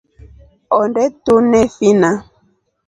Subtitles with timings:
[0.79, 2.11] Onde tunefina.